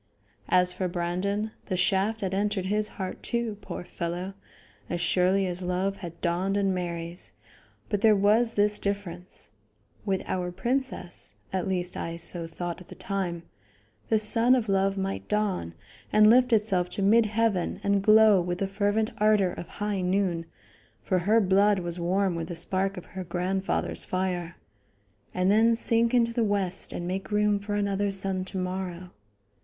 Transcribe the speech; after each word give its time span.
As 0.49 0.73
for 0.73 0.87
Brandon, 0.87 1.51
the 1.67 1.77
shaft 1.77 2.21
had 2.21 2.33
entered 2.33 2.65
his 2.65 2.87
heart, 2.97 3.21
too, 3.21 3.59
poor 3.61 3.83
fellow, 3.83 4.33
as 4.89 4.99
surely 4.99 5.45
as 5.45 5.61
love 5.61 5.97
had 5.97 6.19
dawned 6.21 6.57
in 6.57 6.73
Mary's, 6.73 7.33
but 7.87 8.01
there 8.01 8.15
was 8.15 8.53
this 8.53 8.79
difference: 8.79 9.51
With 10.03 10.23
our 10.25 10.51
princess 10.51 11.35
at 11.53 11.67
least 11.67 11.95
I 11.95 12.17
so 12.17 12.47
thought 12.47 12.81
at 12.81 12.87
the 12.87 12.95
time 12.95 13.43
the 14.09 14.17
sun 14.17 14.55
of 14.55 14.67
love 14.67 14.97
might 14.97 15.27
dawn 15.27 15.75
and 16.11 16.31
lift 16.31 16.51
itself 16.51 16.89
to 16.97 17.03
mid 17.03 17.27
heaven 17.27 17.79
and 17.83 18.01
glow 18.01 18.41
with 18.41 18.57
the 18.57 18.67
fervent 18.67 19.11
ardor 19.19 19.53
of 19.53 19.67
high 19.67 20.01
noon 20.01 20.47
for 21.03 21.19
her 21.19 21.39
blood 21.39 21.77
was 21.77 21.99
warm 21.99 22.33
with 22.33 22.47
the 22.47 22.55
spark 22.55 22.97
of 22.97 23.05
her 23.05 23.23
grandfather's 23.23 24.03
fire 24.03 24.55
and 25.31 25.51
then 25.51 25.75
sink 25.75 26.11
into 26.11 26.33
the 26.33 26.43
west 26.43 26.91
and 26.91 27.07
make 27.07 27.29
room 27.31 27.59
for 27.59 27.75
another 27.75 28.09
sun 28.09 28.43
to 28.45 28.57
morrow. 28.57 29.11